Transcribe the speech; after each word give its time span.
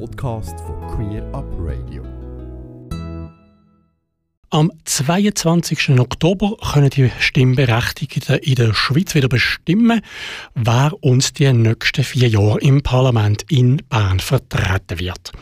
Podcast 0.00 0.58
von 0.60 0.80
Queer 0.88 1.22
Up 1.32 1.46
Radio. 1.60 2.23
Am 4.54 4.70
22. 4.84 5.98
Oktober 5.98 6.56
können 6.58 6.88
die 6.88 7.10
Stimmberechtigten 7.18 8.36
in 8.36 8.54
der 8.54 8.72
Schweiz 8.72 9.12
wieder 9.16 9.28
bestimmen, 9.28 10.00
wer 10.54 10.92
uns 11.00 11.32
die 11.32 11.52
nächsten 11.52 12.04
vier 12.04 12.28
Jahre 12.28 12.60
im 12.60 12.80
Parlament 12.80 13.44
in 13.50 13.78
Bern 13.88 14.20
vertreten 14.20 15.00
wird. 15.00 15.32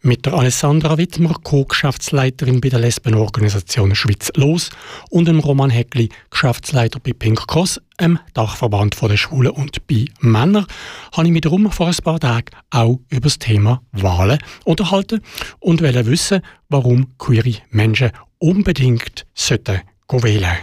Mit 0.00 0.24
der 0.24 0.32
Alessandra 0.32 0.96
Wittmer, 0.96 1.34
Co-Geschäftsleiterin 1.42 2.62
bei 2.62 2.70
der 2.70 2.80
Lesbenorganisation 2.80 3.94
Schweiz 3.94 4.32
Los 4.34 4.70
und 5.10 5.28
dem 5.28 5.40
Roman 5.40 5.68
Heckli, 5.68 6.08
Geschäftsleiter 6.30 7.00
bei 7.00 7.12
Pink 7.12 7.46
Cross, 7.46 7.82
einem 7.98 8.18
Dachverband 8.32 8.98
der 9.00 9.16
Schwulen 9.18 9.52
und 9.52 9.86
bei 9.86 10.06
Männern, 10.20 10.66
habe 11.12 11.26
ich 11.26 11.32
mich 11.32 11.42
darum 11.42 11.70
vor 11.70 11.88
ein 11.88 11.96
paar 12.02 12.18
Tagen 12.18 12.56
auch 12.70 12.98
über 13.10 13.20
das 13.20 13.38
Thema 13.38 13.82
Wahlen 13.92 14.38
unterhalten 14.64 15.20
und 15.60 15.82
wollte 15.82 16.06
wissen, 16.06 16.40
warum 16.70 17.16
queere 17.18 17.58
Menschen 17.70 18.10
unbedingt 18.44 19.24
sollten 19.34 19.80
wählen. 20.10 20.56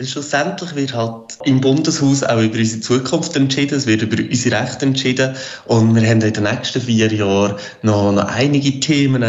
Schlussendlich 0.00 0.74
wird 0.74 0.92
halt 0.92 1.38
im 1.44 1.60
Bundeshaus 1.60 2.22
auch 2.22 2.40
über 2.40 2.58
unsere 2.58 2.80
Zukunft 2.80 3.34
entschieden, 3.36 3.78
es 3.78 3.86
wird 3.86 4.02
über 4.02 4.22
unsere 4.22 4.60
Rechte 4.60 4.84
entschieden. 4.86 5.34
Und 5.66 5.94
wir 5.94 6.02
haben 6.02 6.20
in 6.20 6.32
den 6.32 6.42
nächsten 6.42 6.82
vier 6.82 7.10
Jahren 7.12 7.54
noch, 7.82 8.12
noch 8.12 8.24
einige 8.24 8.80
Themen, 8.80 9.22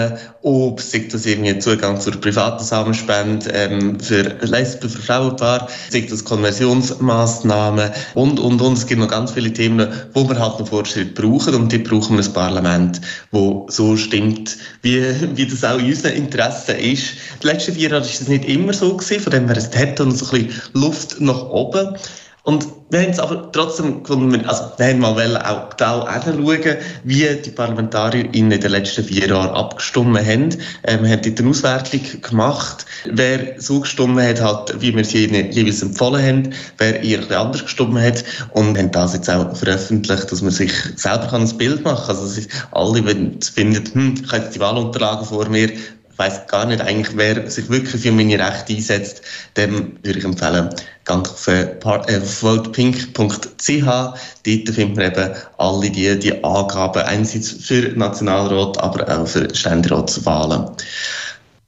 ob 0.46 0.80
sei 0.80 1.08
das 1.12 1.26
irgendwie 1.26 1.58
Zugang 1.58 2.00
zur 2.00 2.14
privaten 2.22 2.64
Samenspende 2.64 3.50
ähm, 3.50 4.00
für 4.00 4.38
Lesben, 4.42 4.88
für 4.88 5.02
Frauenpaar, 5.02 5.68
sei 5.90 6.02
das 6.02 6.24
Konversionsmaßnahmen 6.24 7.90
und, 8.14 8.40
und, 8.40 8.62
und. 8.62 8.78
Es 8.78 8.86
gibt 8.86 9.02
noch 9.02 9.08
ganz 9.08 9.32
viele 9.32 9.52
Themen, 9.52 9.92
wo 10.14 10.30
wir 10.30 10.38
halt 10.38 10.60
noch 10.60 10.68
Fortschritt 10.68 11.16
brauchen 11.16 11.56
und 11.56 11.72
die 11.72 11.80
brauchen 11.80 12.18
wir 12.18 12.24
ein 12.24 12.34
Parlament, 12.34 13.02
wo 13.32 13.66
so 13.72 13.98
stimmt, 13.98 14.56
wie, 14.84 15.04
wie 15.36 15.48
das 15.48 15.64
auch 15.64 15.80
in 15.80 15.88
unseren 15.88 16.14
Interessen 16.14 16.76
ist. 16.76 17.14
Die 17.42 17.48
letzten 17.48 17.74
vier 17.74 17.90
Jahre 17.90 18.02
war 18.02 18.08
das 18.08 18.28
nicht 18.28 18.46
immer 18.46 18.74
so 18.74 18.96
gewesen, 18.96 19.24
von 19.24 19.32
dem 19.32 19.48
her 19.48 19.58
es 19.58 19.76
hat 19.76 19.98
noch 19.98 20.12
so 20.12 20.28
ein 20.28 20.46
bisschen 20.46 20.62
Luft 20.74 21.20
nach 21.22 21.50
oben. 21.50 21.98
Und 22.44 22.68
wir 22.90 23.02
haben 23.02 23.10
es 23.10 23.20
aber 23.20 23.52
trotzdem 23.52 24.04
gefunden, 24.04 24.46
also 24.46 24.66
wir 24.78 24.86
haben 24.86 25.00
mal 25.00 25.38
auch 25.38 25.74
da 25.74 26.22
hinschauen, 26.24 26.78
wie 27.04 27.28
die 27.44 27.50
Parlamentarier 27.50 28.32
in 28.34 28.52
den 28.52 28.62
letzten 28.62 29.04
vier 29.04 29.28
Jahren 29.28 29.50
abgestimmt 29.50 30.20
haben. 30.20 30.56
Ähm, 30.84 31.04
wir 31.04 31.10
haben 31.10 31.22
dort 31.24 31.40
eine 31.40 31.50
Auswertung 31.50 32.02
gemacht, 32.22 32.86
wer 33.12 33.60
so 33.60 33.80
gestimmt 33.80 34.22
hat, 34.22 34.40
hat, 34.40 34.82
wie 34.82 34.96
wir 34.96 35.04
sie 35.04 35.26
ihnen 35.26 35.52
jeweils 35.52 35.82
empfohlen 35.82 36.24
haben, 36.24 36.50
wer 36.78 37.02
eher 37.02 37.20
anders 37.32 37.64
gestimmt 37.64 38.00
hat 38.00 38.24
und 38.52 38.78
haben 38.78 38.92
das 38.92 39.14
jetzt 39.14 39.32
auch 39.32 39.56
veröffentlicht, 39.56 40.32
dass 40.32 40.44
man 40.44 40.52
sich 40.52 40.72
selber 40.96 41.34
ein 41.34 41.58
Bild 41.58 41.84
machen 41.84 42.06
kann. 42.06 42.18
Also 42.18 42.42
alle, 42.72 43.04
wenn 43.04 43.42
sie 43.42 43.52
finden, 43.52 43.84
hm, 43.94 44.16
ich 44.24 44.32
habe 44.32 44.44
jetzt 44.44 44.56
die 44.56 44.60
Wahlunterlagen 44.60 45.26
vor 45.26 45.50
mir, 45.50 45.72
weiss 46.18 46.48
gar 46.48 46.66
nicht 46.66 46.82
eigentlich, 46.82 47.16
wer 47.18 47.50
sich 47.50 47.70
wirklich 47.70 48.02
für 48.02 48.12
meine 48.12 48.40
Rechte 48.40 48.74
einsetzt, 48.74 49.22
dem 49.58 49.98
würde 50.04 50.20
ich 50.20 50.26
empfehlen, 50.26 50.70
ganz 51.04 51.30
auf, 51.30 51.48
äh, 51.48 51.78
äh 52.08 52.22
votepink.ch. 52.22 53.86
Dort 53.86 54.16
findet 54.44 54.96
man 54.96 55.06
eben 55.06 55.36
alle 55.58 55.90
die, 55.90 56.20
die 56.20 56.44
Angaben, 56.44 57.04
einerseits 57.04 57.52
für 57.52 57.94
Nationalrat, 57.96 58.78
aber 58.80 59.08
auch 59.10 59.28
für 59.28 59.54
Ständeratswahlen. 59.54 60.70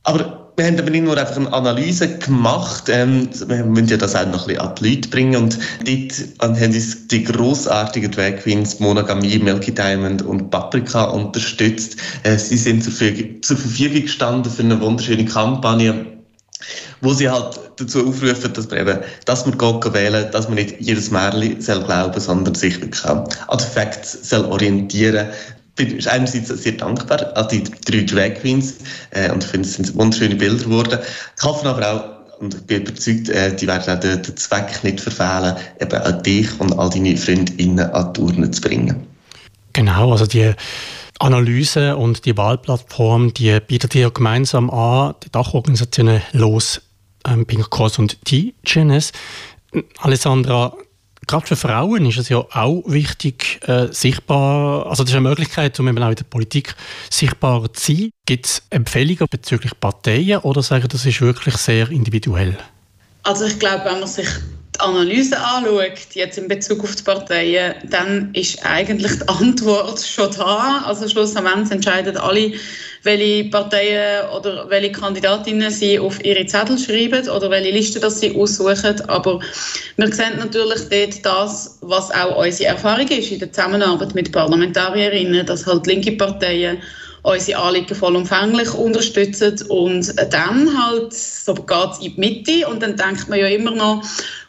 Aber 0.03 0.36
wir 0.57 0.65
haben 0.65 0.79
aber 0.79 0.89
nicht 0.89 1.03
nur 1.03 1.15
einfach 1.15 1.35
eine 1.35 1.53
Analyse 1.53 2.17
gemacht, 2.17 2.85
ähm, 2.89 3.29
wir 3.45 3.63
müssen 3.63 3.89
ja 3.89 3.97
das 3.97 4.15
auch 4.15 4.25
noch 4.25 4.47
ein 4.47 4.55
bisschen 4.55 4.61
an 4.61 4.75
die 4.75 4.89
Leute 4.89 5.09
bringen 5.09 5.35
und 5.35 5.59
dort 5.85 6.59
haben 6.59 6.73
uns 6.73 7.07
die 7.07 7.23
grossartigen 7.23 8.09
Drag 8.09 8.43
Monogamie, 8.79 9.37
Milky 9.37 9.71
Diamond 9.71 10.23
und 10.23 10.49
Paprika 10.49 11.03
unterstützt. 11.03 11.97
Äh, 12.23 12.37
sie 12.39 12.57
sind 12.57 12.83
zur 12.83 12.91
Verfügung, 12.91 13.43
zur 13.43 13.57
Verfügung 13.57 14.01
gestanden 14.01 14.51
für 14.51 14.63
eine 14.63 14.81
wunderschöne 14.81 15.25
Kampagne, 15.25 16.07
wo 17.01 17.13
sie 17.13 17.29
halt 17.29 17.59
dazu 17.75 18.07
aufrufen, 18.07 18.51
dass 18.51 18.67
man 18.71 18.79
eben, 18.79 18.99
dass 19.25 19.45
man 19.45 19.59
Gott 19.59 19.93
wählen, 19.93 20.31
dass 20.31 20.47
man 20.47 20.55
nicht 20.55 20.77
jedes 20.79 21.11
Märchen 21.11 21.61
soll 21.61 21.83
glauben, 21.83 22.19
sondern 22.19 22.55
sich 22.55 22.81
wirklich 22.81 23.05
an 23.05 23.27
Facts 23.59 24.27
soll 24.27 24.45
orientieren, 24.45 25.27
bin 25.77 26.05
einerseits 26.07 26.49
sehr 26.49 26.73
dankbar 26.73 27.35
an 27.37 27.47
die 27.49 27.63
drei 27.63 28.01
Drag 28.01 28.41
Queens 28.41 28.75
äh, 29.11 29.31
und 29.31 29.43
finde, 29.43 29.67
es 29.67 29.75
sind 29.75 29.95
wunderschöne 29.95 30.35
Bilder 30.35 30.63
geworden. 30.63 30.99
Ich 31.37 31.43
hoffe 31.43 31.69
aber 31.69 31.93
auch, 31.93 32.39
und 32.41 32.53
ich 32.53 32.61
bin 32.61 32.81
überzeugt, 32.81 33.29
äh, 33.29 33.55
die 33.55 33.67
werden 33.67 33.95
auch 33.95 33.99
den, 33.99 34.21
den 34.21 34.37
Zweck 34.37 34.83
nicht 34.83 34.99
verfehlen, 34.99 35.55
eben 35.79 36.01
auch 36.01 36.21
dich 36.21 36.59
und 36.59 36.77
all 36.77 36.89
deine 36.89 37.15
Freundinnen 37.15 37.79
an 37.79 38.13
die 38.13 38.21
Urne 38.21 38.51
zu 38.51 38.61
bringen. 38.61 39.07
Genau, 39.73 40.11
also 40.11 40.25
die 40.25 40.53
Analyse 41.19 41.95
und 41.95 42.25
die 42.25 42.37
Wahlplattform, 42.37 43.33
die 43.33 43.59
bietet 43.59 43.95
ihr 43.95 44.11
gemeinsam 44.11 44.69
an, 44.69 45.15
die 45.23 45.31
Dachorganisationen 45.31 46.21
Los, 46.33 46.81
ähm, 47.27 47.45
Pink 47.45 47.69
Cross 47.69 47.99
und 47.99 48.23
T-Genes. 48.25 49.11
Alessandra, 49.99 50.73
Gerade 51.27 51.45
für 51.45 51.57
Frauen 51.57 52.05
ist 52.05 52.17
es 52.17 52.29
ja 52.29 52.37
auch 52.37 52.83
wichtig, 52.85 53.59
äh, 53.67 53.87
sichtbar, 53.91 54.87
also 54.87 55.03
das 55.03 55.11
ist 55.11 55.17
eine 55.17 55.27
Möglichkeit, 55.27 55.77
um 55.77 55.87
eben 55.89 56.01
auch 56.01 56.09
in 56.09 56.15
der 56.15 56.23
Politik 56.23 56.73
sichtbar 57.09 57.73
zu 57.73 57.93
sein. 57.93 58.11
Gibt 58.25 58.45
es 58.45 58.63
Empfehlungen 58.69 59.27
bezüglich 59.29 59.77
Parteien 59.77 60.39
oder 60.39 60.63
sagen, 60.63 60.87
das 60.89 61.05
ist 61.05 61.19
wirklich 61.19 61.57
sehr 61.57 61.89
individuell? 61.91 62.57
Also 63.23 63.45
ich 63.45 63.59
glaube, 63.59 63.83
wenn 63.85 63.99
man 63.99 64.07
sich 64.07 64.27
die 64.77 64.83
Analyse 64.83 65.37
anschaut, 65.39 66.13
jetzt 66.13 66.37
in 66.37 66.47
Bezug 66.47 66.83
auf 66.83 66.95
die 66.95 67.03
Parteien, 67.03 67.75
dann 67.89 68.29
ist 68.33 68.65
eigentlich 68.65 69.19
die 69.19 69.27
Antwort 69.27 69.99
schon 69.99 70.31
da. 70.35 70.83
Also 70.85 71.07
schlussendlich 71.07 71.71
entscheiden 71.71 72.17
alle, 72.17 72.53
welche 73.03 73.49
Parteien 73.49 74.29
oder 74.29 74.69
welche 74.69 74.91
Kandidatinnen 74.91 75.71
sie 75.71 75.99
auf 75.99 76.23
ihre 76.23 76.45
Zettel 76.45 76.77
schreiben 76.77 77.27
oder 77.29 77.49
welche 77.49 77.71
Liste 77.71 77.99
das 77.99 78.19
sie 78.19 78.35
aussuchen. 78.35 79.01
Aber 79.07 79.39
wir 79.95 80.13
sehen 80.13 80.37
natürlich 80.37 80.89
dort 80.89 81.25
das, 81.25 81.77
was 81.81 82.11
auch 82.11 82.37
unsere 82.37 82.69
Erfahrung 82.71 83.07
ist 83.07 83.31
in 83.31 83.39
der 83.39 83.51
Zusammenarbeit 83.51 84.13
mit 84.13 84.31
Parlamentarierinnen, 84.31 85.45
dass 85.45 85.65
halt 85.65 85.87
linke 85.87 86.11
Parteien 86.13 86.79
unsere 87.23 87.59
Anliegen 87.59 87.95
vollumfänglich 87.95 88.73
unterstützen 88.73 89.61
und 89.69 90.13
dann 90.31 90.69
halt, 90.77 91.13
so 91.13 91.53
geht 91.53 91.91
es 91.91 91.99
in 91.99 92.15
die 92.15 92.19
Mitte 92.19 92.67
und 92.67 92.81
dann 92.81 92.95
denkt 92.95 93.27
man 93.27 93.39
ja 93.39 93.47
immer 93.47 93.71
noch, 93.71 94.01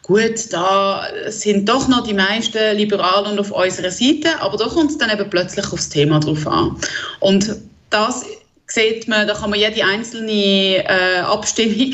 gut, 0.09 0.51
da 0.51 1.07
sind 1.27 1.69
doch 1.69 1.87
noch 1.87 2.03
die 2.03 2.15
meisten 2.15 2.75
Liberalen 2.75 3.37
auf 3.37 3.51
unserer 3.51 3.91
Seite, 3.91 4.41
aber 4.41 4.57
da 4.57 4.65
kommt 4.65 4.89
es 4.89 4.97
dann 4.97 5.11
eben 5.11 5.29
plötzlich 5.29 5.71
aufs 5.71 5.87
Thema 5.87 6.19
drauf 6.19 6.47
an. 6.47 6.75
Und 7.19 7.55
das 7.91 8.25
sieht 8.65 9.07
man, 9.07 9.27
da 9.27 9.35
kann 9.35 9.51
man 9.51 9.59
jede 9.59 9.85
einzelne 9.85 10.83
äh, 10.83 11.19
Abstimmung 11.19 11.93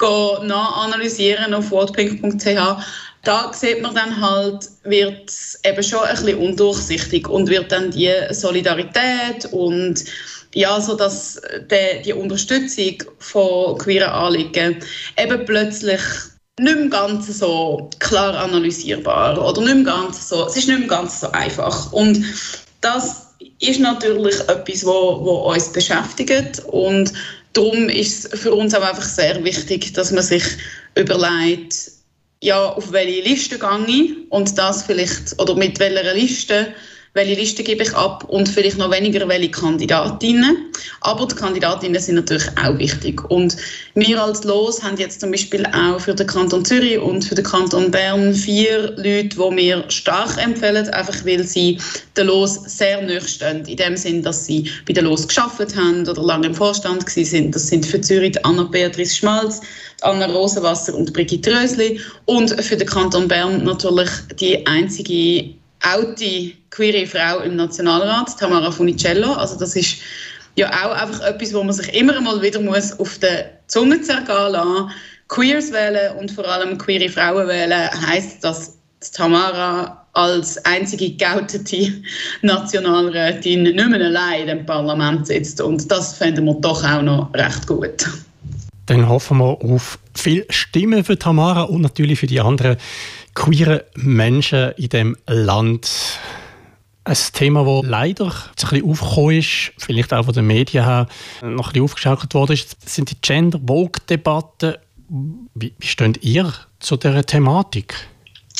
nachanalysieren 0.46 1.52
auf 1.52 1.72
wordpink.ch. 1.72 2.84
Da 3.24 3.52
sieht 3.52 3.82
man 3.82 3.92
dann 3.92 4.20
halt, 4.20 4.68
wird 4.84 5.28
es 5.28 5.60
eben 5.64 5.82
schon 5.82 6.04
ein 6.04 6.14
bisschen 6.14 6.38
undurchsichtig 6.38 7.28
und 7.28 7.50
wird 7.50 7.72
dann 7.72 7.90
die 7.90 8.12
Solidarität 8.30 9.46
und 9.50 10.04
ja, 10.54 10.80
so 10.80 10.94
dass 10.94 11.42
die, 11.72 12.02
die 12.04 12.12
Unterstützung 12.12 13.02
von 13.18 13.76
queeren 13.78 14.10
Anliegen 14.10 14.76
eben 15.16 15.44
plötzlich 15.44 16.00
nicht 16.58 16.76
mehr 16.76 16.88
ganz 16.88 17.26
so 17.38 17.90
klar 17.98 18.34
analysierbar 18.36 19.44
oder 19.44 19.60
nicht 19.62 19.74
mehr 19.74 19.84
ganz 19.84 20.28
so, 20.28 20.46
es 20.46 20.56
ist 20.56 20.68
nicht 20.68 20.80
mehr 20.80 20.88
ganz 20.88 21.20
so 21.20 21.30
einfach. 21.32 21.92
Und 21.92 22.24
das 22.80 23.28
ist 23.60 23.80
natürlich 23.80 24.38
etwas, 24.48 24.84
wo, 24.84 25.24
wo 25.24 25.52
uns 25.52 25.72
beschäftigt 25.72 26.60
und 26.66 27.12
darum 27.52 27.88
ist 27.88 28.32
es 28.32 28.40
für 28.40 28.54
uns 28.54 28.74
auch 28.74 28.82
einfach 28.82 29.02
sehr 29.02 29.42
wichtig, 29.44 29.92
dass 29.94 30.12
man 30.12 30.22
sich 30.22 30.44
überlegt, 30.94 31.90
ja, 32.40 32.68
auf 32.72 32.92
welche 32.92 33.28
Liste 33.28 33.58
gehe 33.58 33.86
ich 33.86 34.12
und 34.30 34.56
das 34.56 34.84
vielleicht, 34.84 35.40
oder 35.40 35.54
mit 35.56 35.78
welcher 35.80 36.14
Liste 36.14 36.68
welche 37.18 37.34
Liste 37.34 37.64
gebe 37.64 37.82
ich 37.82 37.94
ab 37.94 38.24
und 38.28 38.48
vielleicht 38.48 38.78
noch 38.78 38.92
weniger 38.92 39.28
welche 39.28 39.50
Kandidatinnen. 39.50 40.72
Aber 41.00 41.26
die 41.26 41.34
Kandidatinnen 41.34 42.00
sind 42.00 42.14
natürlich 42.14 42.46
auch 42.62 42.78
wichtig. 42.78 43.28
Und 43.28 43.56
wir 43.94 44.22
als 44.22 44.44
Los 44.44 44.82
haben 44.82 44.96
jetzt 44.96 45.20
zum 45.20 45.32
Beispiel 45.32 45.66
auch 45.66 46.00
für 46.00 46.14
den 46.14 46.28
Kanton 46.28 46.64
Zürich 46.64 46.98
und 46.98 47.24
für 47.24 47.34
den 47.34 47.44
Kanton 47.44 47.90
Bern 47.90 48.32
vier 48.32 48.92
Leute, 48.96 49.30
die 49.30 49.56
wir 49.56 49.84
stark 49.88 50.40
empfehlen, 50.40 50.88
einfach 50.90 51.26
weil 51.26 51.42
sie 51.42 51.78
den 52.16 52.28
Los 52.28 52.60
sehr 52.66 53.02
nahe 53.02 53.20
stehen. 53.20 53.64
In 53.66 53.76
dem 53.76 53.96
Sinn, 53.96 54.22
dass 54.22 54.46
sie 54.46 54.70
bei 54.86 54.92
den 54.92 55.04
Los 55.04 55.26
geschafft 55.26 55.74
haben 55.76 56.08
oder 56.08 56.22
lange 56.22 56.46
im 56.46 56.54
Vorstand 56.54 57.08
sind. 57.10 57.52
Das 57.52 57.66
sind 57.66 57.84
für 57.84 58.00
Zürich 58.00 58.36
Anna-Beatrice 58.46 59.16
Schmalz, 59.16 59.60
Anna 60.02 60.26
Rosenwasser 60.26 60.94
und 60.94 61.12
Brigitte 61.12 61.52
Rösli. 61.52 62.00
Und 62.26 62.50
für 62.62 62.76
den 62.76 62.86
Kanton 62.86 63.26
Bern 63.26 63.64
natürlich 63.64 64.10
die 64.38 64.64
einzige 64.66 65.58
alte 65.80 66.52
queere 66.70 67.06
Frau 67.06 67.40
im 67.40 67.56
Nationalrat, 67.56 68.38
Tamara 68.38 68.70
Funicello. 68.70 69.32
Also 69.32 69.58
das 69.58 69.76
ist 69.76 69.98
ja 70.56 70.68
auch 70.68 71.00
einfach 71.00 71.20
etwas, 71.20 71.54
wo 71.54 71.62
man 71.62 71.72
sich 71.72 71.94
immer 71.94 72.20
mal 72.20 72.40
wieder 72.42 72.60
muss 72.60 72.98
auf 72.98 73.18
der 73.18 73.50
Zunge 73.68 74.00
zergehen 74.00 74.52
lassen. 74.52 74.90
Queers 75.28 75.72
wählen 75.72 76.16
und 76.18 76.30
vor 76.30 76.46
allem 76.46 76.78
queere 76.78 77.08
Frauen 77.08 77.48
wählen 77.48 77.90
heisst, 78.06 78.42
dass 78.42 78.78
Tamara 79.12 80.06
als 80.14 80.62
einzige 80.64 81.10
geoutete 81.10 81.92
Nationalrätin 82.42 83.62
nicht 83.62 83.74
mehr 83.76 84.00
allein 84.00 84.48
im 84.48 84.66
Parlament 84.66 85.26
sitzt. 85.26 85.60
Und 85.60 85.90
das 85.90 86.14
fänden 86.14 86.44
wir 86.46 86.54
doch 86.54 86.82
auch 86.82 87.02
noch 87.02 87.32
recht 87.34 87.66
gut. 87.66 88.08
Dann 88.86 89.08
hoffen 89.08 89.38
wir 89.38 89.62
auf 89.62 89.98
viele 90.14 90.46
Stimmen 90.48 91.04
für 91.04 91.18
Tamara 91.18 91.62
und 91.62 91.82
natürlich 91.82 92.18
für 92.18 92.26
die 92.26 92.40
anderen 92.40 92.76
queeren 93.38 93.80
Menschen 93.94 94.72
in 94.72 94.88
dem 94.88 95.16
Land. 95.26 96.18
Ein 97.04 97.16
Thema, 97.32 97.64
das 97.64 97.88
leider 97.88 98.26
ein 98.26 98.32
bisschen 98.54 98.84
aufgekommen 98.84 99.38
ist, 99.38 99.72
vielleicht 99.78 100.12
auch 100.12 100.24
von 100.24 100.34
den 100.34 100.46
Medien 100.46 100.84
her 100.84 101.06
noch 101.40 101.48
ein 101.68 101.72
bisschen 101.72 101.84
aufgeschaukelt 101.84 102.34
worden 102.34 102.52
ist, 102.52 102.76
sind 102.86 103.10
die 103.10 103.16
Gender-Vogue-Debatten. 103.20 104.74
Wie, 105.54 105.72
wie 105.78 105.86
steht 105.86 106.22
ihr 106.22 106.52
zu 106.80 106.96
dieser 106.96 107.24
Thematik? 107.24 107.94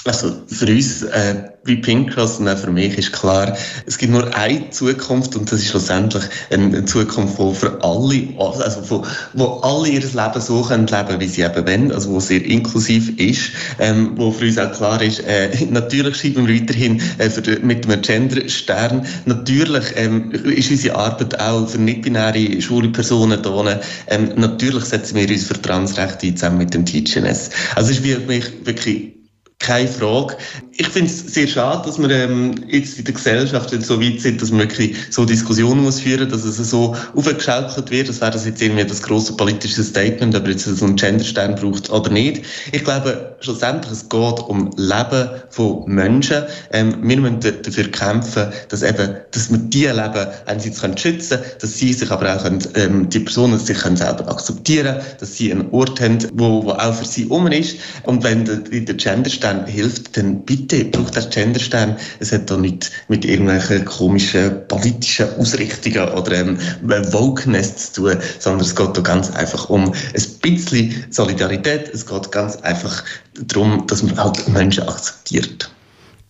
Also 0.04 0.32
für 0.46 0.66
uns 0.66 1.02
äh, 1.02 1.34
bei 1.66 1.74
Pinkcross 1.74 2.38
und 2.38 2.48
auch 2.48 2.56
für 2.56 2.70
mich 2.70 2.96
ist 2.96 3.12
klar, 3.12 3.56
es 3.84 3.98
gibt 3.98 4.12
nur 4.12 4.34
eine 4.34 4.70
Zukunft 4.70 5.36
und 5.36 5.50
das 5.50 5.60
ist 5.60 5.68
schlussendlich 5.68 6.22
eine 6.50 6.84
Zukunft, 6.84 7.38
die 7.38 7.54
für 7.54 7.82
alle, 7.82 8.28
also 8.38 8.90
wo, 8.90 9.04
wo 9.34 9.46
alle 9.60 9.88
ihr 9.88 10.00
Leben 10.00 10.40
so 10.40 10.62
können 10.62 10.86
leben, 10.86 11.20
wie 11.20 11.26
sie 11.26 11.42
eben 11.42 11.66
wollen, 11.66 11.92
also 11.92 12.10
wo 12.10 12.20
sehr 12.20 12.42
inklusiv 12.44 13.18
ist, 13.18 13.50
ähm, 13.80 14.12
wo 14.16 14.30
für 14.30 14.46
uns 14.46 14.56
auch 14.56 14.72
klar 14.72 15.02
ist, 15.02 15.20
äh, 15.26 15.50
natürlich 15.70 16.16
schreiben 16.16 16.46
wir 16.46 16.60
weiterhin 16.60 17.02
äh, 17.18 17.28
für, 17.28 17.58
mit 17.60 17.84
einem 17.84 18.00
Gender-Stern, 18.00 19.04
natürlich 19.26 19.84
ähm, 19.96 20.30
ist 20.30 20.70
unsere 20.70 20.96
Arbeit 20.96 21.38
auch 21.40 21.68
für 21.68 21.78
nicht-binäre 21.78 22.62
schwule 22.62 22.88
Personen 22.88 23.42
da, 23.42 23.80
ähm, 24.06 24.30
natürlich 24.36 24.84
setzen 24.84 25.16
wir 25.16 25.28
uns 25.28 25.44
für 25.44 25.60
Transrechte 25.60 26.34
zusammen 26.34 26.58
mit 26.58 26.72
dem 26.72 26.86
TGNS. 26.86 27.50
Also 27.74 27.90
es 27.90 27.98
ist 27.98 28.04
wirklich, 28.04 28.44
wirklich 28.64 29.17
keine 29.58 29.88
Frage. 29.88 30.36
Ich 30.80 30.90
finde 30.90 31.10
es 31.10 31.34
sehr 31.34 31.48
schade, 31.48 31.82
dass 31.84 31.98
wir 31.98 32.08
ähm, 32.08 32.54
jetzt 32.68 33.00
in 33.00 33.04
der 33.04 33.12
Gesellschaft 33.12 33.70
so 33.82 34.00
weit 34.00 34.20
sind, 34.20 34.40
dass 34.40 34.52
man 34.52 34.60
wirklich 34.60 34.96
so 35.10 35.24
Diskussionen 35.24 35.82
muss 35.82 35.98
führen, 35.98 36.30
dass 36.30 36.44
es 36.44 36.56
so 36.70 36.94
aufgeschaukelt 37.16 37.90
wird, 37.90 38.06
als 38.06 38.20
wäre 38.20 38.30
das 38.30 38.46
jetzt 38.46 38.62
irgendwie 38.62 38.84
das 38.84 39.02
große 39.02 39.32
politische 39.32 39.82
Statement, 39.82 40.36
ob 40.36 40.46
jetzt 40.46 40.66
so 40.66 40.84
einen 40.84 40.94
Genderstern 40.94 41.56
braucht 41.56 41.90
oder 41.90 42.10
nicht. 42.10 42.42
Ich 42.70 42.84
glaube, 42.84 43.34
schlussendlich 43.40 43.90
es 43.90 44.08
geht 44.08 44.38
um 44.38 44.70
Leben 44.76 45.28
von 45.50 45.82
Menschen. 45.86 46.44
Ähm, 46.70 46.94
wir 47.02 47.16
müssen 47.16 47.40
dafür 47.40 47.88
kämpfen, 47.90 48.46
dass 48.68 48.84
eben, 48.84 49.16
dass 49.32 49.50
wir 49.50 49.58
diese 49.58 49.94
Leben 49.94 50.26
einerseits 50.46 50.80
können 50.80 50.96
schützen 50.96 51.38
dass 51.58 51.76
sie 51.76 51.92
sich 51.92 52.08
aber 52.08 52.36
auch 52.36 52.44
können, 52.44 52.62
ähm, 52.76 53.08
die 53.08 53.18
Personen 53.18 53.58
sich 53.58 53.78
können 53.78 53.96
selber 53.96 54.28
akzeptieren, 54.30 54.98
dass 55.18 55.36
sie 55.36 55.50
einen 55.50 55.72
Ort 55.72 56.00
haben, 56.00 56.18
wo, 56.34 56.64
wo 56.64 56.70
auch 56.70 56.94
für 56.94 57.04
sie 57.04 57.26
um 57.26 57.48
ist. 57.48 57.78
Und 58.04 58.22
wenn 58.22 58.44
der, 58.44 58.58
der 58.58 58.94
Genderstern 58.94 59.66
hilft, 59.66 60.16
dann 60.16 60.42
bitte 60.42 60.67
bitte 60.68 60.84
braucht 60.84 61.16
das 61.16 61.30
Genderstern. 61.30 61.96
Es 62.20 62.32
hat 62.32 62.50
da 62.50 62.56
nicht 62.56 62.90
mit 63.08 63.24
irgendwelchen 63.24 63.84
komischen 63.84 64.66
politischen 64.68 65.34
Ausrichtungen 65.38 66.08
oder 66.10 66.32
ähm, 66.32 66.58
Wokeness 66.82 67.92
zu 67.92 68.02
tun, 68.02 68.18
sondern 68.38 68.60
es 68.60 68.74
geht 68.74 68.96
da 68.96 69.00
ganz 69.00 69.30
einfach 69.30 69.68
um 69.68 69.92
ein 69.92 70.38
bisschen 70.42 71.06
Solidarität. 71.10 71.88
Es 71.92 72.06
geht 72.06 72.30
ganz 72.32 72.56
einfach 72.56 73.04
darum, 73.34 73.86
dass 73.86 74.02
man 74.02 74.16
halt 74.16 74.48
Menschen 74.48 74.84
akzeptiert. 74.88 75.70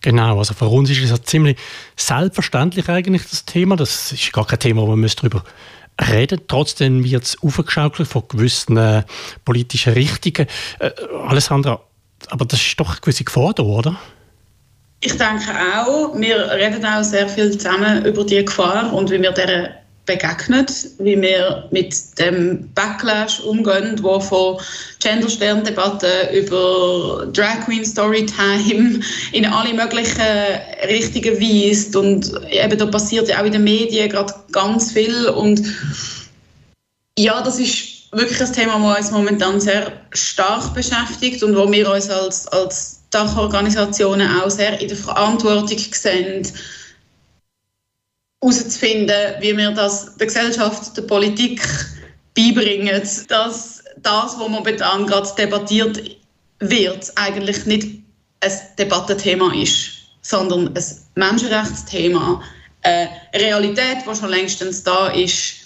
Genau, 0.01 0.37
also 0.39 0.53
für 0.53 0.67
uns 0.67 0.89
ist 0.89 1.11
es 1.11 1.21
ziemlich 1.23 1.57
selbstverständlich 1.97 2.87
eigentlich 2.87 3.23
das 3.29 3.43
Thema. 3.43 3.75
Das 3.75 4.13
ist 4.13 4.31
gar 4.31 4.47
kein 4.47 4.59
Thema, 4.59 4.83
wo 4.83 4.95
man 4.95 5.09
darüber 5.17 5.43
reden. 6.09 6.39
Trotzdem 6.47 7.03
wird 7.03 7.23
es 7.23 7.43
aufgeschaukelt 7.43 8.07
von 8.07 8.23
gewissen 8.29 8.77
äh, 8.77 9.03
politischen 9.43 9.91
Richtungen. 9.91 10.47
Äh, 10.79 10.91
Alessandra, 11.27 11.81
aber 12.29 12.45
das 12.45 12.61
ist 12.61 12.79
doch 12.79 12.91
eine 12.91 12.99
gewisse 13.01 13.25
Gefahr 13.25 13.53
da, 13.53 13.63
oder? 13.63 13.99
Ich 15.01 15.17
denke 15.17 15.51
auch, 15.77 16.13
wir 16.19 16.51
reden 16.51 16.85
auch 16.85 17.03
sehr 17.03 17.29
viel 17.29 17.51
zusammen 17.57 18.05
über 18.05 18.25
die 18.25 18.43
Gefahr 18.43 18.91
und 18.93 19.09
wie 19.09 19.21
wir 19.21 19.31
der 19.31 19.79
begegnen, 20.09 20.65
wie 20.97 21.21
wir 21.21 21.67
mit 21.71 21.95
dem 22.17 22.67
Backlash 22.73 23.41
umgehen, 23.41 23.97
wo 24.01 24.19
von 24.19 24.59
Gender-Stern-Debatten 24.99 26.35
über 26.35 27.27
Drag 27.31 27.63
Queen 27.65 27.85
Storytime 27.85 28.99
in 29.31 29.45
alle 29.45 29.73
möglichen 29.73 30.21
Richtungen 30.87 31.39
weist. 31.39 31.95
Und 31.95 32.31
eben 32.49 32.77
da 32.77 32.85
passiert 32.87 33.29
ja 33.29 33.39
auch 33.39 33.45
in 33.45 33.51
den 33.51 33.63
Medien 33.63 34.09
gerade 34.09 34.33
ganz 34.51 34.91
viel. 34.91 35.29
Und 35.29 35.61
ja, 37.19 37.41
das 37.41 37.59
ist 37.59 38.11
wirklich 38.11 38.41
ein 38.41 38.51
Thema, 38.51 38.79
das 38.95 39.01
uns 39.01 39.11
momentan 39.11 39.61
sehr 39.61 39.91
stark 40.11 40.73
beschäftigt 40.73 41.43
und 41.43 41.55
wo 41.55 41.71
wir 41.71 41.87
uns 41.91 42.09
als, 42.09 42.47
als 42.47 42.98
Dachorganisationen 43.11 44.41
auch 44.41 44.49
sehr 44.49 44.79
in 44.79 44.87
der 44.87 44.97
Verantwortung 44.97 45.77
sehen, 45.77 46.47
herauszufinden, 48.41 49.33
wie 49.41 49.57
wir 49.57 49.71
das 49.71 50.15
der 50.17 50.27
Gesellschaft, 50.27 50.95
der 50.95 51.01
Politik 51.03 51.61
beibringen, 52.35 53.01
dass 53.01 53.25
das, 53.27 53.83
was 54.03 54.37
momentan 54.37 55.07
gerade 55.07 55.29
debattiert 55.37 56.17
wird, 56.59 57.11
eigentlich 57.15 57.65
nicht 57.65 57.87
ein 58.41 58.51
Debattenthema 58.77 59.53
ist, 59.53 59.89
sondern 60.21 60.73
ein 60.75 60.85
Menschenrechtsthema, 61.15 62.41
eine 62.81 63.09
Realität, 63.33 63.97
die 64.09 64.15
schon 64.15 64.29
längstens 64.29 64.83
da 64.83 65.07
ist, 65.09 65.58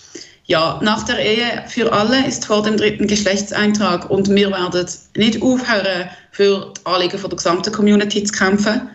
ja, 0.46 0.80
nach 0.84 1.04
der 1.04 1.20
Ehe 1.20 1.64
für 1.68 1.92
alle 1.92 2.28
ist 2.28 2.46
vor 2.46 2.64
dem 2.64 2.76
dritten 2.76 3.08
Geschlechtseintrag 3.08 4.10
und 4.10 4.30
wir 4.30 4.52
werden 4.52 4.86
nicht 5.16 5.42
aufhören, 5.42 6.10
für 6.32 6.74
die 6.76 6.86
Anliegen 6.86 7.20
der 7.22 7.30
gesamten 7.30 7.72
Community 7.72 8.24
zu 8.24 8.34
kämpfen. 8.34 8.90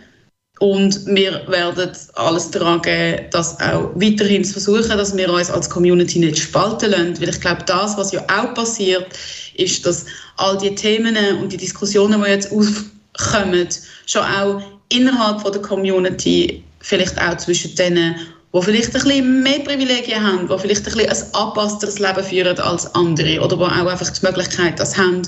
Und 0.60 1.06
wir 1.06 1.46
werden 1.46 1.92
alles 2.14 2.50
daran 2.50 2.82
geben, 2.82 3.26
das 3.30 3.60
auch 3.60 3.92
weiterhin 3.94 4.44
zu 4.44 4.54
versuchen, 4.54 4.98
dass 4.98 5.16
wir 5.16 5.32
uns 5.32 5.50
als 5.50 5.70
Community 5.70 6.18
nicht 6.18 6.38
spalten 6.38 6.90
lassen. 6.90 7.20
Weil 7.20 7.28
ich 7.28 7.40
glaube, 7.40 7.62
das, 7.64 7.96
was 7.96 8.10
ja 8.10 8.22
auch 8.22 8.52
passiert, 8.54 9.06
ist, 9.54 9.86
dass 9.86 10.04
all 10.36 10.58
die 10.58 10.74
Themen 10.74 11.16
und 11.40 11.52
die 11.52 11.56
Diskussionen, 11.56 12.20
die 12.20 12.28
jetzt 12.28 12.50
aufkommen, 12.52 13.68
schon 14.06 14.22
auch 14.22 14.60
innerhalb 14.88 15.44
der 15.44 15.62
Community, 15.62 16.64
vielleicht 16.80 17.20
auch 17.20 17.36
zwischen 17.36 17.76
denen, 17.76 18.16
die 18.58 18.64
vielleicht 18.64 18.94
ein 18.94 19.02
bisschen 19.02 19.42
mehr 19.42 19.58
Privilegien 19.60 20.22
haben, 20.22 20.48
die 20.48 20.58
vielleicht 20.58 20.86
ein 20.86 20.94
bisschen 20.94 21.10
ein 21.10 21.34
angepassteres 21.34 21.98
Leben 21.98 22.24
führen 22.24 22.58
als 22.58 22.94
andere 22.94 23.40
oder 23.40 23.56
die 23.56 23.62
auch 23.62 23.86
einfach 23.86 24.10
die 24.10 24.26
Möglichkeit 24.26 24.78
das 24.78 24.96
haben. 24.96 25.22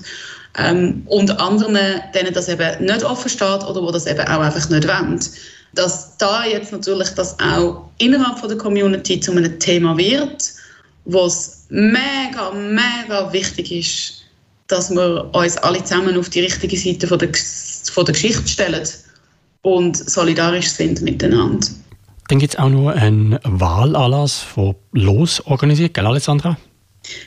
Ähm, 0.59 1.03
und 1.07 1.31
anderen, 1.39 1.77
denen 2.15 2.35
das 2.35 2.49
eben 2.49 2.85
nicht 2.85 3.05
offen 3.05 3.29
steht 3.29 3.65
oder 3.65 3.81
die 3.87 3.93
das 3.93 4.07
eben 4.07 4.27
auch 4.27 4.41
einfach 4.41 4.69
nicht 4.69 4.89
wollen. 4.89 5.21
Dass 5.75 6.17
da 6.17 6.45
jetzt 6.45 6.73
natürlich 6.73 7.09
das 7.11 7.39
auch 7.39 7.89
innerhalb 7.99 8.39
von 8.39 8.49
der 8.49 8.59
Community 8.59 9.21
zu 9.21 9.31
einem 9.33 9.59
Thema 9.61 9.97
wird, 9.97 10.53
was 11.05 11.67
mega, 11.69 12.51
mega 12.53 13.33
wichtig 13.33 13.71
ist, 13.73 14.25
dass 14.67 14.91
wir 14.91 15.29
uns 15.33 15.57
alle 15.59 15.83
zusammen 15.85 16.17
auf 16.17 16.29
die 16.31 16.41
richtige 16.41 16.77
Seite 16.77 17.07
von 17.07 17.19
der, 17.19 17.31
von 17.93 18.05
der 18.05 18.15
Geschichte 18.15 18.49
stellen 18.49 18.89
und 19.63 19.97
solidarisch 19.97 20.69
sind 20.69 21.03
miteinander. 21.03 21.69
Dann 22.31 22.39
gibt 22.39 22.55
es 22.55 22.61
auch 22.61 22.69
noch 22.69 22.91
einen 22.91 23.41
Wahlanlass 23.43 24.39
von 24.39 24.77
Los 24.93 25.45
organisiert, 25.47 25.95
gell 25.95 26.07
Alessandra? 26.07 26.57